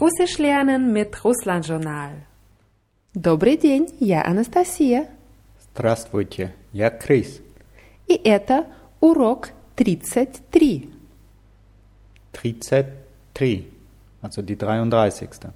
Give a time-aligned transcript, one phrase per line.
[0.00, 2.10] Russisch lernen mit Russland-Journal.
[3.14, 5.08] Добрый день, я Анастасия.
[5.72, 7.40] Здравствуйте, я Крис.
[8.06, 8.66] И это
[9.00, 10.90] урок 33.
[12.32, 13.64] 33,
[14.20, 15.50] also die 33.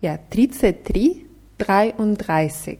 [0.00, 1.26] Ja, 33,
[1.58, 2.78] 33.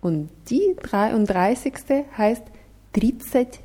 [0.00, 1.74] Und die 33.
[2.16, 2.44] heißt
[2.92, 3.60] 33.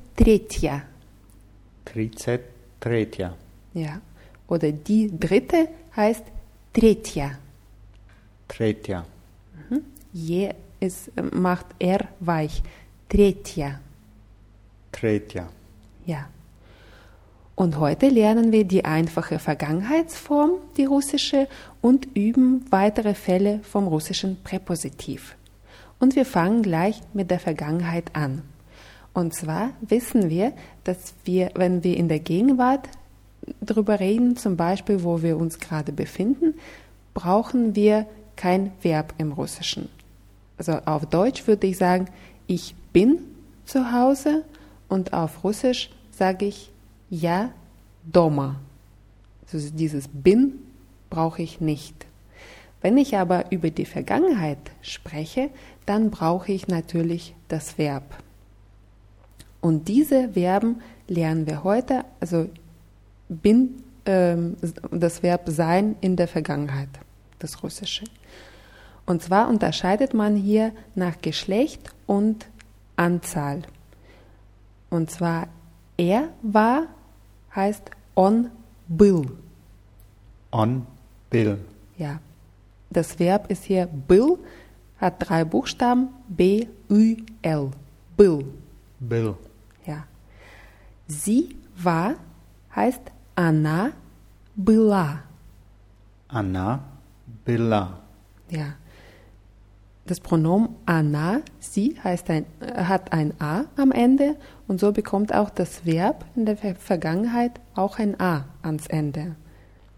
[1.86, 3.30] 33.
[3.74, 4.02] Ja.
[4.48, 6.24] Oder die dritte heißt
[6.73, 7.33] Tretja.
[8.49, 9.05] Tretja.
[10.13, 12.63] Je ist, äh, macht R weich.
[13.09, 13.81] Tretja.
[14.93, 15.49] Tretja.
[16.07, 16.29] Ja.
[17.57, 21.49] Und heute lernen wir die einfache Vergangenheitsform, die russische,
[21.81, 25.37] und üben weitere Fälle vom russischen Präpositiv.
[25.99, 28.43] Und wir fangen gleich mit der Vergangenheit an.
[29.13, 30.53] Und zwar wissen wir,
[30.85, 32.89] dass wir, wenn wir in der Gegenwart
[33.61, 36.55] drüber reden, zum Beispiel, wo wir uns gerade befinden,
[37.15, 39.89] brauchen wir kein Verb im Russischen.
[40.57, 42.07] Also auf Deutsch würde ich sagen,
[42.47, 43.19] ich bin
[43.65, 44.45] zu Hause
[44.89, 46.71] und auf Russisch sage ich
[47.09, 47.51] ja
[48.05, 48.57] doма.
[49.53, 50.55] Also dieses bin
[51.09, 52.07] brauche ich nicht.
[52.81, 55.51] Wenn ich aber über die Vergangenheit spreche,
[55.87, 58.05] dann brauche ich natürlich das Verb.
[59.61, 62.49] Und diese Verben lernen wir heute, also
[63.30, 64.58] bin ähm,
[64.92, 66.90] das Verb sein in der Vergangenheit,
[67.40, 68.06] das Russische.
[69.06, 72.46] Und zwar unterscheidet man hier nach Geschlecht und
[72.96, 73.62] Anzahl.
[74.90, 75.48] Und zwar
[75.98, 76.88] er war
[77.56, 78.52] heißt on
[78.88, 79.26] был.
[80.52, 80.86] On
[81.30, 81.58] Bill.
[81.98, 82.20] Ja.
[82.90, 84.40] Das Verb ist hier был,
[85.00, 87.72] hat drei Buchstaben B, Ü, L.
[88.16, 88.46] Был.
[89.00, 89.36] Bill.
[89.86, 90.06] Ja.
[91.08, 92.16] Sie war
[92.76, 93.02] heißt
[93.40, 93.94] она
[94.56, 95.24] была.
[96.28, 96.80] Anna
[97.46, 98.00] Billa.
[98.50, 98.76] Ja.
[100.08, 104.36] Das Pronomen она, sie heißt ein, äh, hat ein A am Ende
[104.68, 109.36] und so bekommt auch das Verb in der Ver Vergangenheit auch ein A ans Ende.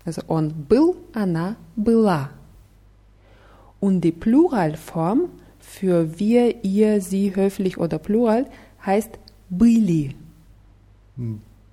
[0.05, 2.29] Also on был, она была.
[3.81, 5.29] Und die Pluralform
[5.59, 8.45] für wir, ihr, sie, höflich oder plural
[8.85, 9.19] heißt
[9.49, 10.15] были.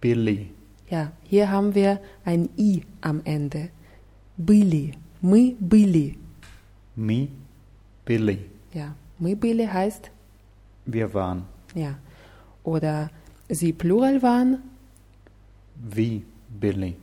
[0.00, 0.50] Billy.
[0.91, 3.71] Ja, hier haben wir ein I am Ende.
[4.37, 4.93] Были.
[5.21, 6.16] Мы были.
[6.97, 7.28] Me
[8.05, 8.38] Billy.
[8.72, 10.10] Ja, мы были heißt
[10.87, 11.44] Wir waren.
[11.75, 11.94] ja.
[12.62, 13.10] Oder
[13.49, 14.59] sie plural waren,
[15.91, 16.22] Wie
[16.60, 16.94] Billy.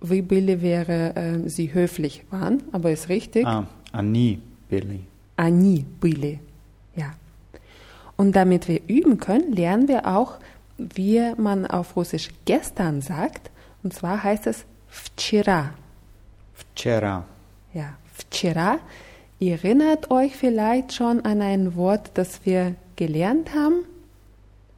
[0.00, 3.46] wie были wäre äh, sie höflich waren, aber ist richtig.
[3.46, 5.00] Ah, Annie Billy.
[5.36, 6.40] Они были.
[6.96, 7.14] Ja.
[8.16, 10.38] Und damit wir üben können, lernen wir auch,
[10.78, 13.50] wie man auf Russisch gestern sagt.
[13.82, 15.74] Und zwar heißt es вчера.
[16.54, 17.24] Včera.
[17.74, 18.78] Ja, вчера.
[19.38, 23.84] Ihr erinnert euch vielleicht schon an ein Wort, das wir gelernt haben,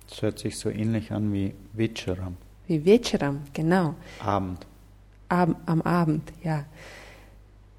[0.09, 2.37] Das hört sich so ähnlich an wie Večeram.
[2.69, 4.65] wie вечером, genau, Abend.
[5.29, 6.65] Ab, am Abend, ja.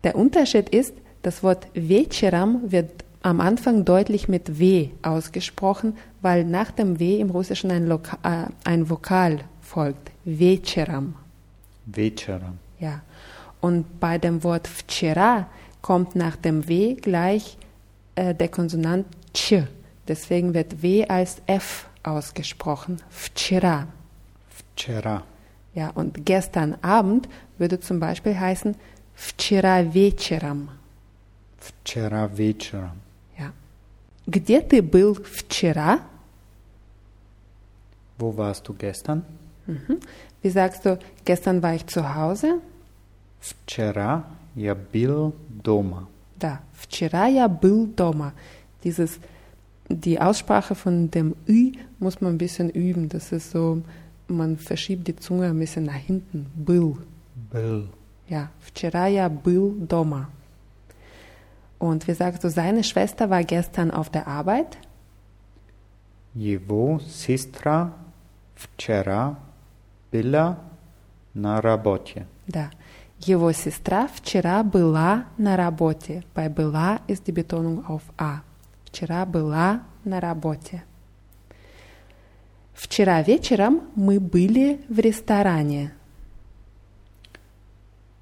[0.03, 6.72] Der Unterschied ist, das Wort вечером wird am Anfang deutlich mit W ausgesprochen, weil nach
[6.72, 10.11] dem W im Russischen ein, Loka äh, ein Vokal folgt.
[10.25, 11.16] вечером.
[11.85, 12.57] Večeram.
[12.79, 13.01] Ja.
[13.61, 15.47] Und bei dem Wort вчера
[15.81, 17.57] kommt nach dem W gleich
[18.16, 19.63] äh, der Konsonant ch.
[20.07, 23.01] Deswegen wird W als F ausgesprochen.
[23.09, 23.88] Вчера.
[24.50, 25.23] Včera.
[25.73, 28.75] Ja, und gestern Abend würde zum Beispiel heißen
[29.16, 30.69] вчера вечером.
[31.57, 33.01] Včera večeram.
[34.29, 34.31] Ja.
[34.31, 36.00] Где ты был вчера?
[38.17, 39.23] Wo warst du gestern?
[40.41, 42.61] Wie sagst du, gestern war ich zu Hause?
[43.39, 44.23] Včera
[44.56, 46.07] я был дома.
[46.39, 48.33] Da, вчера я был дома.
[48.83, 49.19] Dieses,
[49.89, 53.09] die Aussprache von dem Ü muss man ein bisschen üben.
[53.09, 53.81] Das ist so,
[54.27, 56.47] man verschiebt die Zunge ein bisschen nach hinten.
[56.56, 56.97] Был.
[57.51, 57.89] Был.
[58.27, 60.30] Ja, вчера я был дома.
[61.80, 64.77] Und wie sagst du, seine Schwester war gestern auf der Arbeit?
[66.33, 67.94] Его сестра
[68.56, 69.38] вчера
[70.12, 70.57] была
[71.33, 72.27] на работе.
[72.47, 72.71] Да.
[73.19, 76.24] Его сестра вчера была на работе.
[76.33, 78.42] Bei была ist die Betonung auf A.
[78.86, 80.83] Вчера была на работе.
[82.74, 85.94] Вчера вечером мы были в ресторане.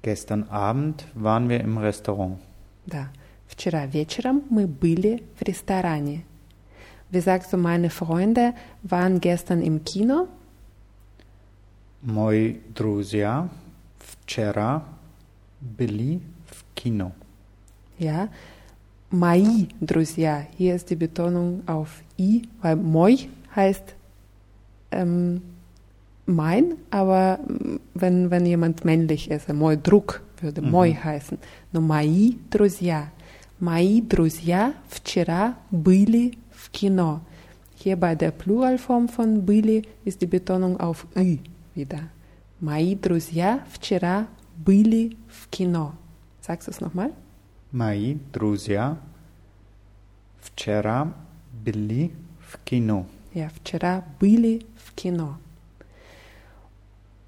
[0.02, 2.38] Gestern Abend waren wir im Restaurant.
[2.86, 3.08] Да.
[3.48, 6.24] Вчера вечером мы были в ресторане.
[7.10, 10.26] Wie sagst du, meine Freunde waren gestern im Kino?
[12.02, 13.48] Мои друзья
[13.98, 14.82] вчера
[15.60, 17.12] byli v kino.
[17.98, 18.28] Ja,
[19.10, 20.46] мои друзья.
[20.58, 23.16] Hier ist die Betonung auf i, weil moi
[23.56, 23.94] heißt
[24.90, 25.40] ähm,
[26.26, 30.70] mein, aber mm, wenn, wenn jemand männlich ist, мой друг würde Mhm.
[30.70, 31.38] мой heißen.
[31.72, 33.10] Но мои друзья.
[33.60, 37.20] Мои друзья вчера были в кино.
[37.76, 41.40] Hier bei der Pluralform von были ist die Betonung auf i
[41.74, 42.08] wieder.
[42.60, 44.26] Мои друзья вчера
[44.56, 45.94] были в кино.
[46.40, 47.12] Sagst du es nochmal?
[47.72, 48.96] Мои друзья
[50.40, 51.12] вчера
[51.64, 53.06] byli v kino.
[53.34, 55.38] Ja, вчера были в кино.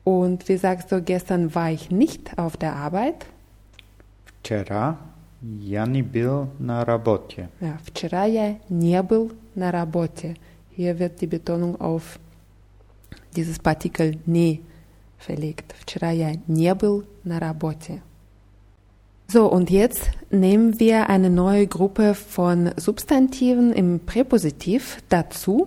[0.04, 3.26] Und wie sagst du, gestern war ich nicht auf der Arbeit?
[4.24, 4.98] Вчера
[5.42, 7.48] я не был на работе.
[7.60, 10.36] Ja, вчера я не был на работе.
[10.76, 12.18] Hier wird die Betonung auf
[13.34, 14.62] dieses Partikel не
[15.18, 15.74] verlegt.
[15.78, 18.02] Вчера я не был на работе.
[19.28, 25.66] So, und jetzt nehmen wir eine neue Gruppe von Substantiven im Präpositiv dazu.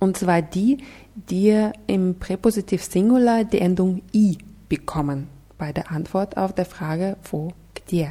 [0.00, 0.78] Und zwar die,
[1.14, 4.38] die im Präpositiv Singular die Endung i
[4.68, 8.10] bekommen bei der Antwort auf der Frage wo, где.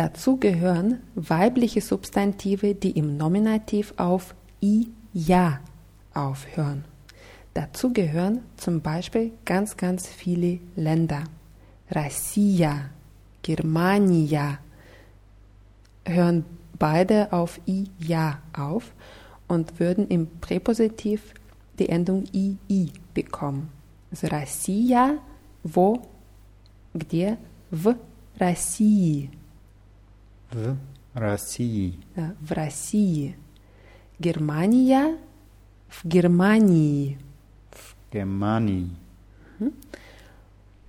[0.00, 5.60] Dazu gehören weibliche Substantive, die im Nominativ auf i, ja
[6.12, 6.84] aufhören.
[7.54, 11.24] Dazu gehören zum Beispiel ganz, ganz viele Länder.
[11.90, 12.90] Россия,
[13.42, 14.58] Germania
[16.04, 16.44] hören
[16.78, 18.92] beide auf i, ja auf
[19.48, 21.32] und würden im Präpositiv
[21.78, 23.70] die Endung i, i bekommen.
[24.10, 25.18] Also Россия,
[25.62, 26.02] wo,
[26.94, 27.38] где,
[27.70, 27.94] в
[28.38, 29.30] России.
[30.50, 30.76] В
[31.14, 31.98] России.
[32.16, 33.36] Ja, в России.
[34.18, 35.18] Германия
[35.88, 37.18] в Германии.
[37.70, 38.90] В Германии.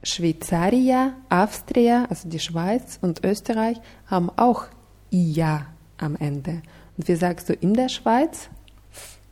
[0.03, 3.77] Schweizaria, Austria, also die Schweiz und Österreich
[4.07, 4.65] haben auch
[5.11, 5.67] IA
[5.97, 6.61] am Ende.
[6.97, 8.49] Und wie sagst du in der Schweiz?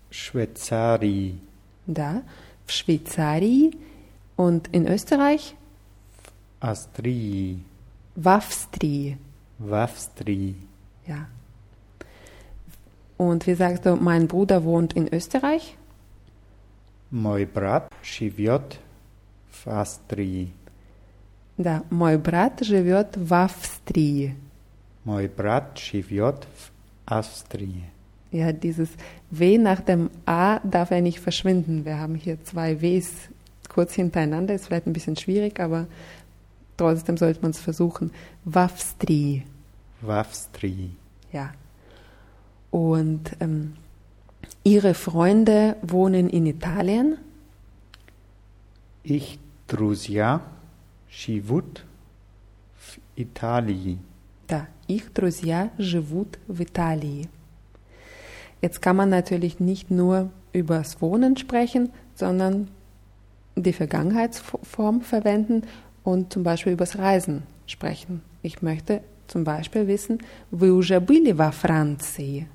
[0.09, 1.39] Швейцарии.
[1.87, 2.23] Da,
[2.65, 3.71] в Schweizarii
[4.35, 5.55] und in Österreich
[6.59, 7.63] Австрии.
[8.15, 8.27] в
[9.59, 9.59] Австрии.
[9.59, 10.55] В Австрии.
[11.07, 11.27] Ja.
[13.17, 15.77] Und wie sagst du, mein Bruder wohnt in Österreich?
[17.11, 18.79] Мой брат живет
[19.51, 20.51] в Австрии.
[21.57, 24.35] Да, мой брат живет в Австрии.
[25.05, 26.71] Мой брат живет в
[27.05, 27.85] Австрии.
[28.31, 28.89] Ja, dieses
[29.31, 31.85] W nach dem A darf er nicht verschwinden.
[31.85, 33.29] Wir haben hier zwei Ws
[33.69, 34.55] kurz hintereinander.
[34.55, 35.87] Ist vielleicht ein bisschen schwierig, aber
[36.75, 38.11] trotzdem sollte man es versuchen.
[38.43, 39.43] Wafstri,
[40.01, 40.91] В Австрии.
[41.31, 41.51] ja.
[42.71, 43.75] Und ähm,
[44.63, 47.17] ihre Freunde wohnen in Italien.
[49.03, 50.41] Их друзья
[51.09, 51.85] живут
[52.77, 53.99] в Италии.
[54.47, 57.29] Да, их друзья живут в Италии.
[58.61, 62.69] Jetzt kann man natürlich nicht nur über das Wohnen sprechen, sondern
[63.55, 65.63] die Vergangenheitsform verwenden
[66.03, 68.21] und zum Beispiel über das Reisen sprechen.
[68.41, 70.19] Ich möchte zum Beispiel wissen,
[70.51, 72.47] вы уже были во Франции?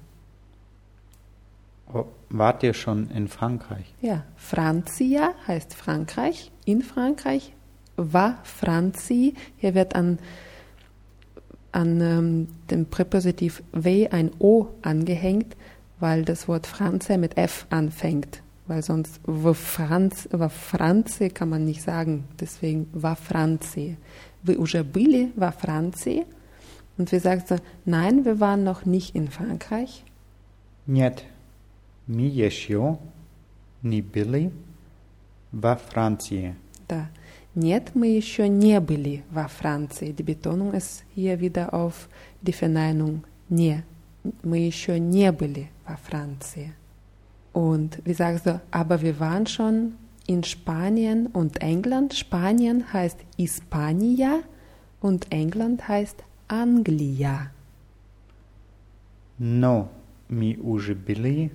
[1.93, 3.93] Oh, wart ihr schon in Frankreich?
[4.01, 7.53] Ja, Francia heißt Frankreich, in Frankreich,
[7.97, 9.35] va Franzi.
[9.59, 10.19] Hier wird an,
[11.73, 15.57] an ähm, dem Präpositiv w ein o angehängt,
[15.99, 18.43] weil das Wort Franze mit f anfängt.
[18.67, 22.29] Weil sonst v Franz, va Franze kann man nicht sagen.
[22.39, 23.97] Deswegen va Franzi.
[24.45, 26.25] Вы уже были во Франции?
[26.99, 30.05] Und wir sagst du, nein, wir waren noch nicht in Frankreich.
[30.87, 31.25] Нет,
[32.07, 32.99] мы еще
[33.83, 34.51] не были
[35.53, 36.55] во Франции.
[36.89, 37.09] Да.
[37.55, 40.13] Нет, мы еще не были во Франции.
[40.13, 42.09] Die Betonung ist hier wieder auf
[42.43, 43.83] die Verneinung не.
[44.43, 46.73] Мы еще не были во Франции.
[47.53, 49.95] Und wie sagst du, aber wir waren schon
[50.27, 52.15] in Spanien und England.
[52.15, 54.41] Spanien heißt Hispania
[55.01, 57.51] und England heißt Anglia.
[59.39, 59.89] Но
[60.29, 61.51] мы уже были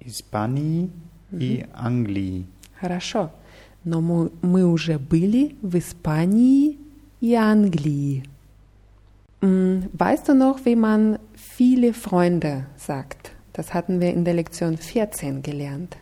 [0.00, 0.90] в Испании
[1.32, 2.46] и Англии.
[2.80, 3.30] Хорошо.
[3.84, 6.78] Но мы, мы уже были в Испании
[7.20, 8.24] и Англии.
[9.40, 13.32] М, Weißt du noch, wie man viele Freunde sagt?
[13.54, 15.96] Das hatten wir in der Lektion 14 gelernt.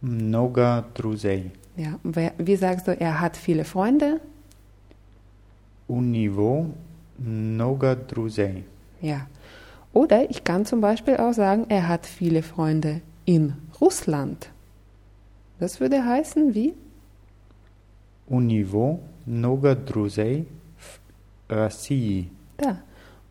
[0.00, 1.50] Много друзей.
[1.76, 4.20] Ja, wer, wie sagst du, er hat viele Freunde?
[5.88, 6.70] У него
[7.18, 8.64] много друзей.
[9.00, 9.26] Ja.
[9.92, 14.50] Oder ich kann zum Beispiel auch sagen, er hat viele Freunde in Russland.
[15.60, 16.74] Das würde heißen wie?
[18.26, 20.46] У него много друзей
[20.78, 21.00] в
[21.52, 22.30] России.
[22.56, 22.78] Da.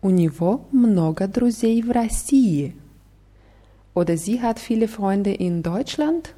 [0.00, 2.74] У него много друзей в России.
[3.94, 6.34] Oder sie hat viele Freunde in Deutschland.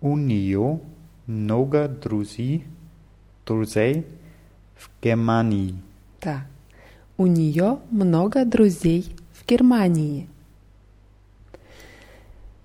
[0.00, 0.80] У нее
[1.26, 2.64] много друзей,
[3.44, 4.06] друзей
[4.76, 5.74] в Германии.
[6.20, 6.40] Da.
[7.16, 10.28] У нее много друзей в Германии.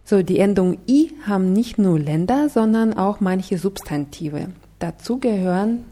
[0.06, 4.50] So, die Endung i haben nicht nur Länder, sondern auch manche Substantive.
[4.80, 5.86] Dazu gehören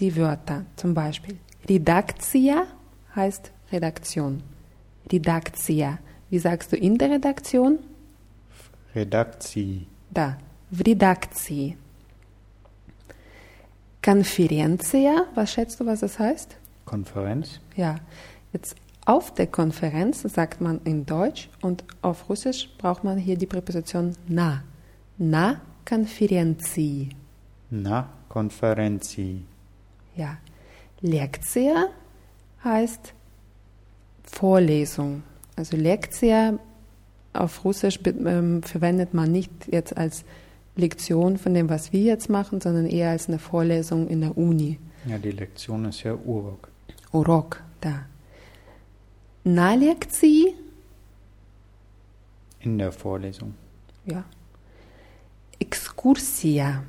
[0.00, 2.66] die Wörter, zum Beispiel Redaktia
[3.14, 4.42] heißt Redaktion.
[5.10, 5.98] Redaktia.
[6.30, 7.78] Wie sagst du in der Redaktion?
[8.94, 9.86] Redakcji.
[10.10, 10.36] Da,
[10.70, 10.80] в
[14.03, 16.55] Konferenzia, was schätzt du, was das heißt?
[16.85, 17.59] Konferenz.
[17.75, 17.97] Ja,
[18.53, 18.75] jetzt
[19.05, 24.15] auf der Konferenz sagt man in Deutsch und auf Russisch braucht man hier die Präposition
[24.27, 24.63] na.
[25.17, 27.09] Na Konferenzi.
[27.69, 29.41] Na Konferenzi.
[30.15, 30.37] Ja,
[31.01, 31.87] Lektia
[32.63, 33.13] heißt
[34.23, 35.23] Vorlesung.
[35.55, 36.59] Also Lektia
[37.33, 40.23] auf Russisch ähm, verwendet man nicht jetzt als
[40.79, 44.79] Lektion von dem, was wir jetzt machen, sondern eher als eine Vorlesung in der Uni.
[45.05, 46.69] Ja, die Lektion ist ja Urok.
[47.11, 48.05] Urok, da.
[49.43, 50.53] Na lekcji?
[52.59, 53.53] In der Vorlesung.
[54.05, 54.23] Ja.
[55.59, 56.83] Exkursia.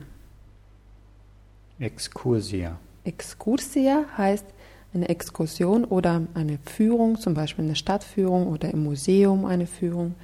[1.78, 2.78] Exkursia.
[3.04, 4.44] Exkursia heißt
[4.92, 10.14] eine Exkursion oder eine Führung, zum Beispiel eine Stadtführung oder im Museum eine Führung.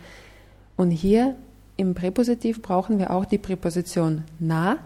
[0.76, 1.36] Und hier
[1.77, 4.77] im Präpositiv brauchen wir auch die Präposition na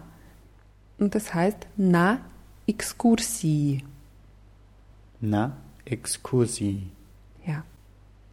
[0.98, 2.18] und das heißt na
[2.66, 3.84] Exkursii.
[5.20, 5.52] Na
[5.84, 6.90] Exkursie.
[7.46, 7.62] Ja.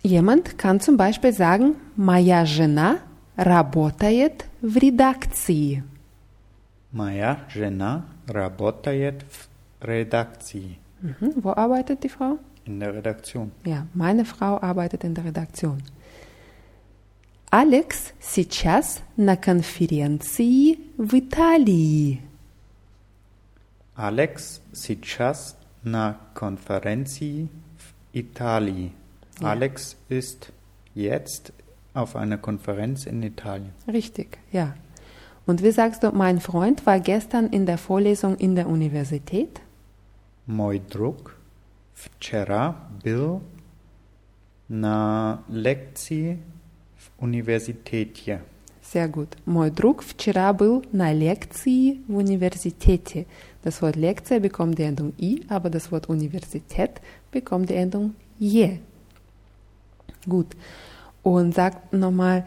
[0.01, 2.99] Jemand kann zum Beispiel sagen, моя жена
[3.37, 5.83] работает в редакции.
[6.91, 9.47] Моя жена работает в
[9.85, 10.77] редакции.
[11.01, 11.43] Mhm.
[11.43, 12.39] Wo arbeitet die Frau?
[12.65, 13.51] In der Redaktion.
[13.65, 15.81] Ja, meine Frau arbeitet in der Redaktion.
[17.49, 22.21] Алекс сейчас на конференции в Италии.
[23.95, 28.91] Alex сейчас на конференции в Italien.
[29.39, 29.49] Ja.
[29.49, 30.51] Alex ist
[30.95, 31.53] jetzt
[31.93, 33.73] auf einer Konferenz in Italien.
[33.87, 34.75] Richtig, ja.
[35.45, 39.59] Und wie sagst du, mein Freund war gestern in der Vorlesung in der Universität?
[40.45, 41.37] Мой друг
[41.93, 43.41] вчера был
[44.67, 46.56] на лекции в
[47.17, 48.41] университете.
[48.81, 49.37] Sehr gut.
[49.45, 53.25] Мой друг вчера был на лекции в университете.
[53.63, 57.01] Das Wort Lektie bekommt die Endung i, aber das Wort Universität
[57.31, 58.79] bekommt die Endung je.
[60.27, 60.47] Gut.
[61.23, 62.45] Und sagt nochmal,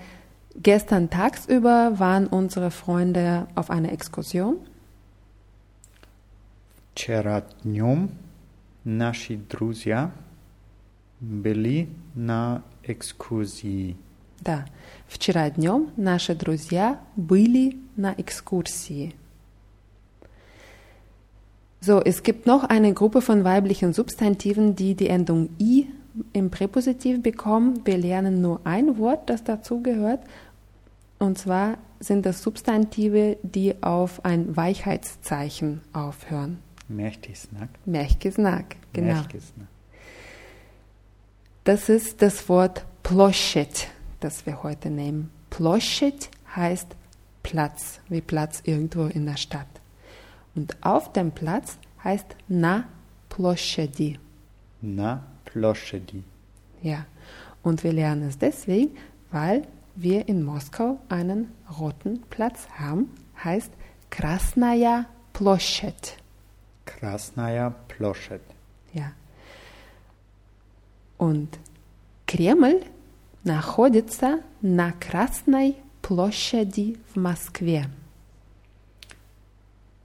[0.54, 4.58] gestern tagsüber waren unsere Freunde auf einer Exkursion.
[6.94, 8.10] Вчера днем
[8.84, 10.12] наши друзья
[11.20, 13.96] были на экскурсии.
[14.40, 14.66] Да.
[15.08, 19.14] Вчера днем наши друзья были на экскурсии.
[21.80, 25.86] So, es gibt noch eine Gruppe von weiblichen Substantiven, die die Endung i
[26.32, 27.82] im Präpositiv bekommen.
[27.84, 30.20] Wir lernen nur ein Wort, das dazu gehört.
[31.18, 36.58] Und zwar sind das Substantive, die auf ein Weichheitszeichen aufhören.
[36.88, 37.68] Märchtisnak.
[37.84, 39.14] Märchgesnack, genau.
[39.14, 39.68] Märchtisnak.
[41.64, 43.88] Das ist das Wort Ploschet,
[44.23, 45.29] das wir heute nehmen.
[45.49, 46.95] Ploschet heißt
[47.43, 49.67] Platz, wie Platz irgendwo in der Stadt.
[50.55, 52.85] Und auf dem Platz heißt na
[53.29, 54.19] ploschedi.
[54.81, 56.23] Na ploschedi.
[56.81, 57.05] Ja,
[57.63, 58.97] und wir lernen es deswegen,
[59.31, 59.63] weil
[59.95, 63.09] wir in Moskau einen roten Platz haben,
[63.43, 63.71] heißt
[64.09, 66.17] Krasnaya Ploschet.
[66.85, 68.41] Krasnaya Ploschet.
[68.93, 69.11] Ja.
[71.17, 71.59] Und
[72.27, 72.81] Kreml
[73.44, 77.86] находится на Красной площади в Москве.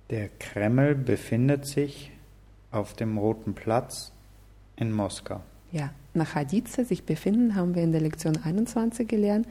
[0.09, 2.11] Der Kreml befindet sich
[2.71, 4.11] auf dem Roten Platz
[4.75, 5.41] in Moskau.
[5.71, 9.47] Ja, находиться, sich befinden, haben wir in der Lektion 21 gelernt.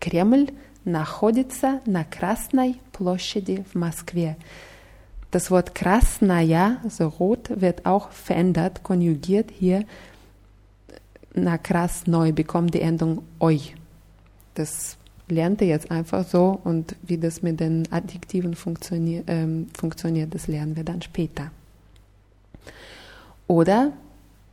[0.00, 0.52] Кремль
[0.84, 4.36] находится на Красной площади в Москве.
[5.30, 9.84] Das Wort Krasnaya, also rot, wird auch verändert, konjugiert hier.
[11.34, 13.60] Na Krasnoi bekommt die Endung oi.
[14.54, 14.96] Das
[15.28, 20.48] lernt ihr jetzt einfach so und wie das mit den Adjektiven funktionier ähm, funktioniert, das
[20.48, 21.50] lernen wir dann später.
[23.46, 23.92] Oder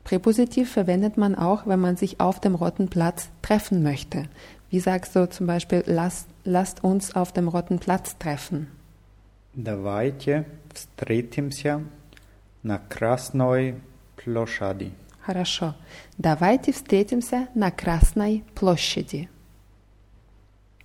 [0.08, 4.24] Präpositiv verwendet man auch, wenn man sich auf dem Roten Platz treffen möchte.
[4.70, 8.68] Wie sagst du zum Beispiel, lasst, lasst uns auf dem Roten Platz treffen?
[9.54, 11.82] Давайте встретимся
[12.64, 13.76] на Красной
[14.16, 14.94] площади.
[15.22, 15.76] Хорошо.
[16.18, 19.30] Давайте встретимся на Красной площади.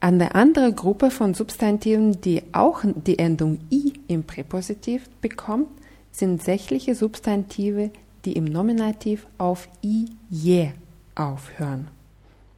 [0.01, 5.69] Eine andere Gruppe von Substantiven, die auch die Endung i im Präpositiv bekommt,
[6.11, 7.93] sind sächliche Substantive,
[8.25, 10.73] die im Nominativ auf i je
[11.15, 11.87] aufhören.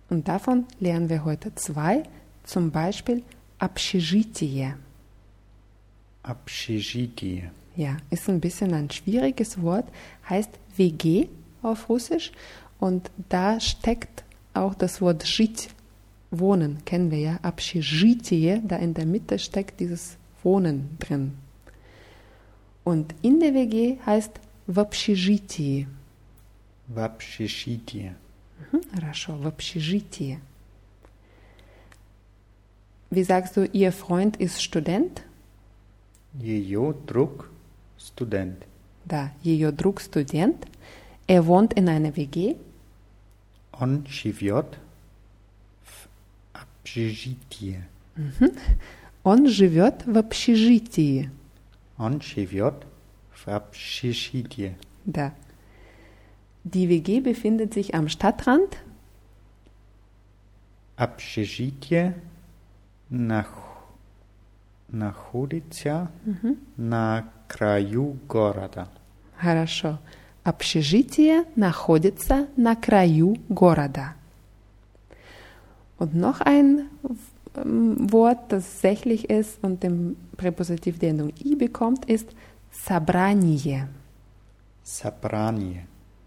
[0.09, 2.05] Und davon lernen wir heute zwei,
[2.45, 3.23] zum Beispiel
[3.59, 4.79] общежитие.
[6.23, 7.51] Общежитие.
[7.77, 9.87] Ja, ist ein bisschen ein schwieriges Wort,
[10.31, 11.29] heißt WG
[11.63, 12.33] auf Russisch
[12.79, 15.69] und da steckt auch das Wort жить,
[16.31, 21.33] wohnen, kennen wir ja, общежитие, da in der Mitte steckt dieses Wohnen drin.
[22.85, 24.33] Und in der WG heißt
[24.67, 25.87] в общежитии.
[26.89, 28.15] В общежитие.
[28.73, 30.39] Mhm, Хорошо, в общежитии.
[33.11, 35.23] Wie sagst du, ihr Freund ist Student?
[36.41, 37.49] Ее друг
[37.97, 38.67] студент.
[39.07, 40.67] Da, ее друг Student.
[41.29, 42.57] Er wohnt in einer WG.
[43.73, 44.67] Он живет
[45.85, 46.09] в
[46.53, 47.83] общежитии.
[49.23, 51.31] Он живет в общежитии.
[51.97, 52.75] Он живет
[53.33, 54.77] в общежитии.
[55.07, 55.33] Da.
[56.65, 58.79] Die WG befindet sich am Stadtrand.
[60.97, 62.15] Общежитие
[63.11, 63.49] нах-
[64.89, 66.11] находится
[66.77, 68.89] на краю города.
[69.37, 69.99] Хорошо.
[70.49, 74.15] Общежитие находится на краю города.
[75.99, 76.91] Und noch ein
[77.57, 82.29] ähm, Wort, das sächlich ist und dem Präpositiv die Endung i bekommt, ist
[82.71, 83.89] собрание.
[84.83, 85.87] Собрание.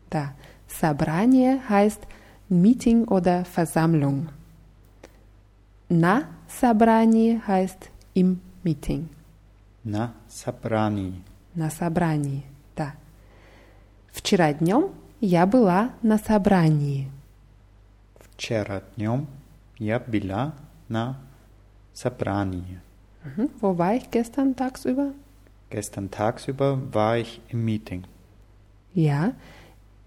[0.09, 0.33] Da.
[0.67, 2.01] Собрание heißt
[2.49, 4.29] Meeting oder Versammlung.
[5.89, 9.09] На собрании heißt im Meeting.
[9.83, 11.21] На собрании.
[11.55, 12.50] На собрании, да.
[14.11, 14.89] Вчера днем
[15.21, 17.09] я была на собрании.
[18.19, 19.27] Вчера днем
[19.77, 20.53] я была
[20.89, 21.17] на
[21.93, 22.79] собрании.
[23.23, 23.49] Mhm.
[23.61, 25.11] Wo war ich gestern tagsüber?
[25.69, 28.05] Gestern tagsüber war ich im Meeting.
[28.93, 29.33] Ja,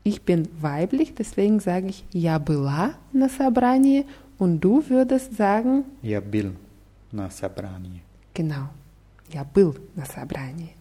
[0.05, 4.07] ich bin weiblich, deswegen sage ich я была на собрании
[4.39, 6.55] und du würdest sagen, Я был
[7.13, 8.03] на собрании.
[8.35, 8.69] genau,
[9.33, 10.75] я был на собрании.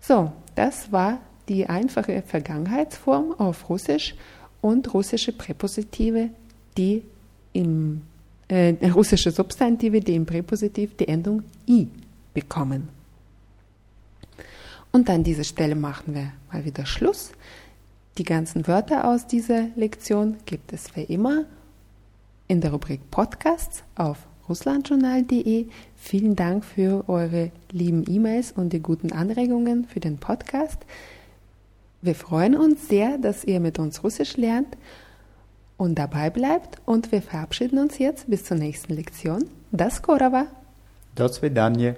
[0.00, 1.18] So, das war
[1.49, 4.15] die einfache Vergangenheitsform auf Russisch
[4.61, 6.29] und russische Präpositive,
[6.77, 7.03] die
[7.53, 8.01] im
[8.47, 11.87] äh, russische Substantive, die im Präpositiv die Endung i
[12.33, 12.89] bekommen.
[14.91, 17.31] Und an dieser Stelle machen wir mal wieder Schluss.
[18.17, 21.45] Die ganzen Wörter aus dieser Lektion gibt es wie immer
[22.47, 25.67] in der Rubrik Podcasts auf russlandjournal.de.
[25.95, 30.77] Vielen Dank für eure lieben E-Mails und die guten Anregungen für den Podcast.
[32.04, 34.76] Wir freuen uns sehr, dass ihr mit uns Russisch lernt
[35.76, 39.44] und dabei bleibt und wir verabschieden uns jetzt bis zur nächsten Lektion.
[39.70, 40.46] Das Korava.
[41.14, 41.96] До свидания.